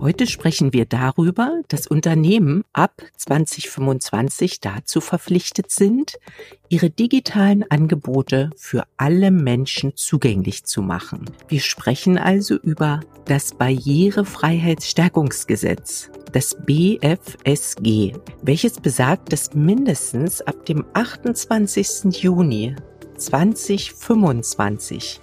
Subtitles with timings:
[0.00, 6.20] Heute sprechen wir darüber, dass Unternehmen ab 2025 dazu verpflichtet sind,
[6.68, 11.24] ihre digitalen Angebote für alle Menschen zugänglich zu machen.
[11.48, 18.12] Wir sprechen also über das Barrierefreiheitsstärkungsgesetz, das BFSG,
[18.42, 22.22] welches besagt, dass mindestens ab dem 28.
[22.22, 22.76] Juni
[23.16, 25.20] 2025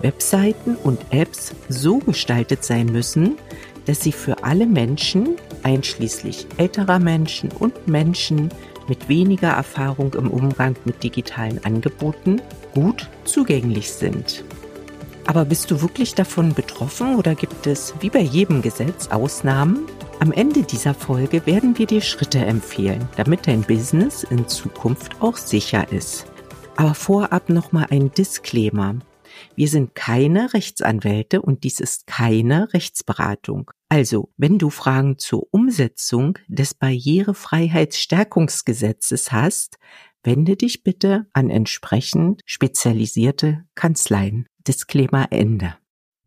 [0.00, 3.36] Webseiten und Apps so gestaltet sein müssen,
[3.86, 8.48] dass sie für alle Menschen, einschließlich älterer Menschen und Menschen
[8.88, 12.40] mit weniger Erfahrung im Umgang mit digitalen Angeboten,
[12.74, 14.44] gut zugänglich sind.
[15.26, 19.86] Aber bist du wirklich davon betroffen oder gibt es, wie bei jedem Gesetz, Ausnahmen?
[20.18, 25.36] Am Ende dieser Folge werden wir dir Schritte empfehlen, damit dein Business in Zukunft auch
[25.36, 26.26] sicher ist.
[26.76, 28.96] Aber vorab nochmal ein Disclaimer.
[29.54, 33.70] Wir sind keine Rechtsanwälte und dies ist keine Rechtsberatung.
[33.88, 39.78] Also, wenn du Fragen zur Umsetzung des Barrierefreiheitsstärkungsgesetzes hast,
[40.22, 44.46] wende dich bitte an entsprechend spezialisierte Kanzleien.
[44.66, 45.76] Disclaimer Ende.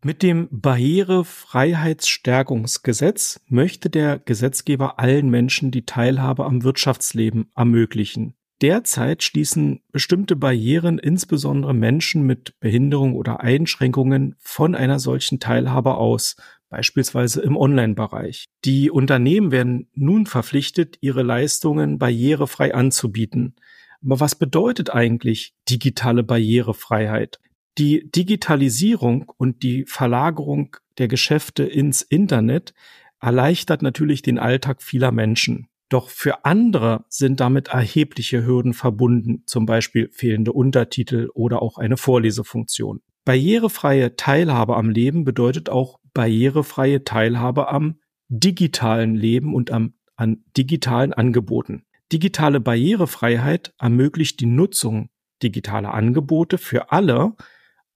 [0.04, 8.36] Mit dem Barrierefreiheitsstärkungsgesetz möchte der Gesetzgeber allen Menschen die Teilhabe am Wirtschaftsleben ermöglichen.
[8.62, 16.36] Derzeit schließen bestimmte Barrieren insbesondere Menschen mit Behinderung oder Einschränkungen von einer solchen Teilhabe aus,
[16.70, 18.46] beispielsweise im Online-Bereich.
[18.64, 23.56] Die Unternehmen werden nun verpflichtet, ihre Leistungen barrierefrei anzubieten.
[24.02, 27.38] Aber was bedeutet eigentlich digitale Barrierefreiheit?
[27.78, 32.72] Die Digitalisierung und die Verlagerung der Geschäfte ins Internet
[33.20, 35.68] erleichtert natürlich den Alltag vieler Menschen.
[35.88, 41.96] Doch für andere sind damit erhebliche Hürden verbunden, zum Beispiel fehlende Untertitel oder auch eine
[41.96, 43.00] Vorlesefunktion.
[43.24, 51.12] Barrierefreie Teilhabe am Leben bedeutet auch barrierefreie Teilhabe am digitalen Leben und am, an digitalen
[51.12, 51.84] Angeboten.
[52.12, 55.10] Digitale Barrierefreiheit ermöglicht die Nutzung
[55.42, 57.34] digitaler Angebote für alle,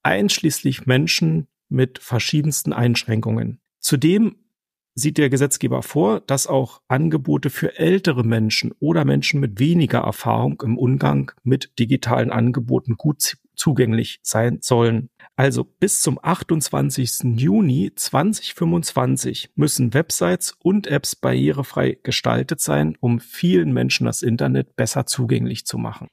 [0.03, 3.61] einschließlich Menschen mit verschiedensten Einschränkungen.
[3.79, 4.40] Zudem
[5.01, 10.63] sieht der Gesetzgeber vor, dass auch Angebote für ältere Menschen oder Menschen mit weniger Erfahrung
[10.63, 15.11] im Umgang mit digitalen Angeboten gut zugänglich sein sollen.
[15.37, 17.39] Also bis zum 28.
[17.41, 25.07] Juni 2025 müssen Websites und Apps barrierefrei gestaltet sein, um vielen Menschen das Internet besser
[25.07, 26.09] zugänglich zu machen.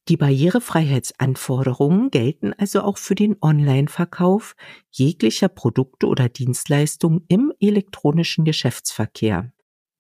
[0.09, 4.55] Die Barrierefreiheitsanforderungen gelten also auch für den Online-Verkauf
[4.91, 9.53] jeglicher Produkte oder Dienstleistungen im elektronischen Geschäftsverkehr.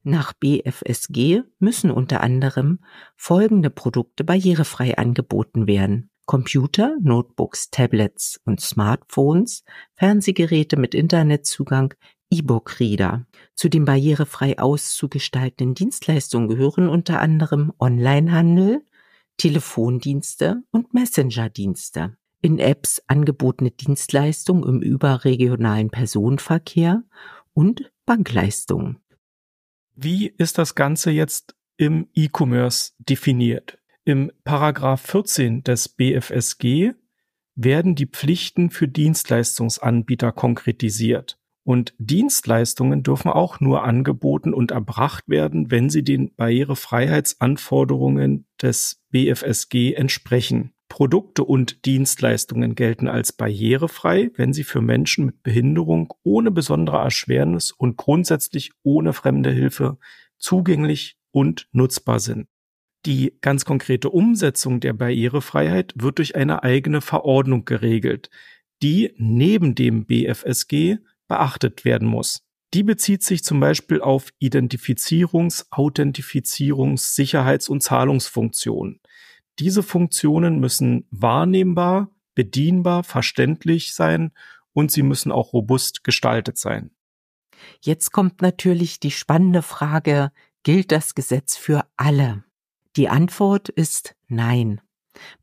[0.04, 2.78] Nach BFSG müssen unter anderem
[3.16, 6.10] folgende Produkte barrierefrei angeboten werden.
[6.26, 11.94] Computer, Notebooks, Tablets und Smartphones, Fernsehgeräte mit Internetzugang,
[12.30, 13.26] E-Book-Reader.
[13.54, 18.84] Zu den barrierefrei auszugestaltenden Dienstleistungen gehören unter anderem Onlinehandel,
[19.36, 22.16] Telefondienste und Messenger-Dienste.
[22.42, 27.02] In Apps angebotene Dienstleistungen im überregionalen Personenverkehr
[27.54, 28.98] und Bankleistungen.
[29.94, 33.78] Wie ist das Ganze jetzt im E-Commerce definiert?
[34.04, 36.92] Im Paragraph 14 des BFSG
[37.56, 41.38] werden die Pflichten für Dienstleistungsanbieter konkretisiert.
[41.66, 49.94] Und Dienstleistungen dürfen auch nur angeboten und erbracht werden, wenn sie den Barrierefreiheitsanforderungen des BFSG
[49.94, 50.74] entsprechen.
[50.88, 57.72] Produkte und Dienstleistungen gelten als barrierefrei, wenn sie für Menschen mit Behinderung ohne besondere Erschwernis
[57.72, 59.98] und grundsätzlich ohne fremde Hilfe
[60.38, 62.46] zugänglich und nutzbar sind.
[63.06, 68.30] Die ganz konkrete Umsetzung der Barrierefreiheit wird durch eine eigene Verordnung geregelt,
[68.84, 72.42] die neben dem BFSG beachtet werden muss.
[72.74, 79.00] Die bezieht sich zum Beispiel auf Identifizierungs-, Authentifizierungs-, Sicherheits- und Zahlungsfunktionen.
[79.58, 84.32] Diese Funktionen müssen wahrnehmbar, bedienbar, verständlich sein
[84.72, 86.90] und sie müssen auch robust gestaltet sein.
[87.80, 90.32] Jetzt kommt natürlich die spannende Frage,
[90.62, 92.44] gilt das Gesetz für alle?
[92.96, 94.80] Die Antwort ist nein.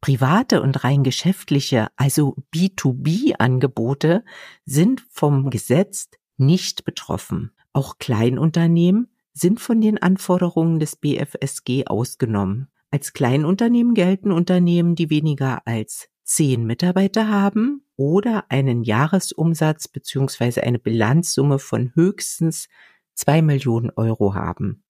[0.01, 4.23] Private und rein geschäftliche, also B2B-Angebote
[4.65, 7.51] sind vom Gesetz nicht betroffen.
[7.73, 12.69] Auch Kleinunternehmen sind von den Anforderungen des BFSG ausgenommen.
[12.91, 20.61] Als Kleinunternehmen gelten Unternehmen, die weniger als zehn Mitarbeiter haben oder einen Jahresumsatz bzw.
[20.61, 22.69] eine Bilanzsumme von höchstens
[23.15, 24.82] zwei Millionen Euro haben.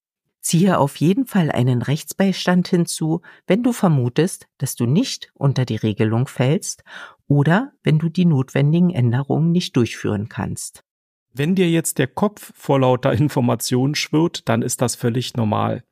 [0.43, 5.77] Ziehe auf jeden Fall einen Rechtsbeistand hinzu, wenn du vermutest, dass du nicht unter die
[5.77, 6.83] Regelung fällst
[7.27, 10.83] oder wenn du die notwendigen Änderungen nicht durchführen kannst.
[11.31, 15.85] Wenn dir jetzt der Kopf vor lauter Informationen schwirrt, dann ist das völlig normal.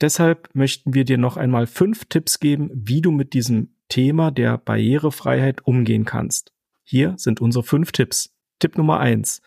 [0.00, 4.58] Deshalb möchten wir dir noch einmal fünf Tipps geben, wie du mit diesem Thema der
[4.58, 6.52] Barrierefreiheit umgehen kannst.
[6.82, 8.34] Hier sind unsere fünf Tipps.
[8.58, 9.40] Tipp Nummer eins: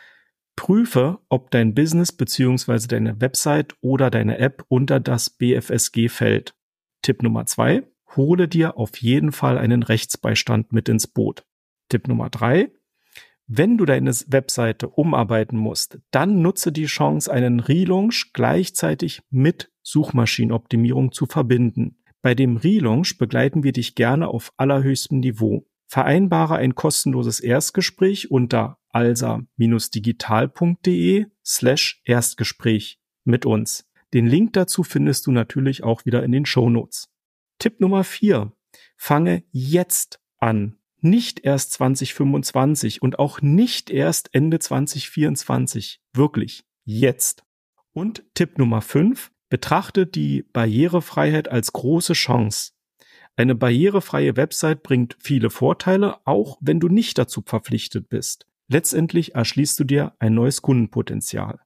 [0.58, 2.88] Prüfe, ob dein Business bzw.
[2.88, 6.56] deine Website oder deine App unter das BFSG fällt.
[7.02, 7.84] Tipp Nummer zwei,
[8.18, 11.46] hole dir auf jeden Fall einen Rechtsbeistand mit ins Boot.
[11.88, 12.72] Tipp Nummer drei,
[13.46, 21.14] wenn du deine Webseite umarbeiten musst, dann nutze die Chance, einen Relaunch gleichzeitig mit Suchmaschinenoptimierung
[21.14, 21.98] zu verbinden.
[22.22, 25.66] Bei dem Relaunch begleiten wir dich gerne auf allerhöchstem Niveau.
[25.86, 33.88] Vereinbare ein kostenloses Erstgespräch unter alsa-digital.de slash Erstgespräch mit uns.
[34.14, 37.10] Den Link dazu findest du natürlich auch wieder in den Show Notes.
[37.60, 38.54] Tipp Nummer vier:
[38.96, 40.80] Fange jetzt an.
[41.00, 46.02] Nicht erst 2025 und auch nicht erst Ende 2024.
[46.14, 46.66] Wirklich.
[46.84, 47.44] Jetzt.
[47.94, 52.72] Und Tipp Nummer fünf: Betrachte die Barrierefreiheit als große Chance.
[53.36, 58.48] Eine barrierefreie Website bringt viele Vorteile, auch wenn du nicht dazu verpflichtet bist.
[58.68, 61.60] Letztendlich erschließt du dir ein neues Kundenpotenzial.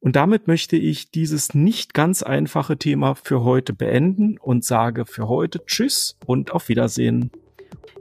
[0.00, 5.28] Und damit möchte ich dieses nicht ganz einfache Thema für heute beenden und sage für
[5.28, 7.30] heute Tschüss und auf Wiedersehen.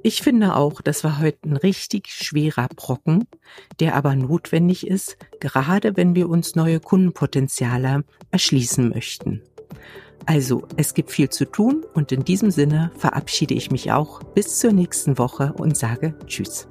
[0.03, 3.27] Ich finde auch, das war heute ein richtig schwerer Brocken,
[3.79, 9.41] der aber notwendig ist, gerade wenn wir uns neue Kundenpotenziale erschließen möchten.
[10.27, 14.59] Also, es gibt viel zu tun und in diesem Sinne verabschiede ich mich auch bis
[14.59, 16.67] zur nächsten Woche und sage Tschüss.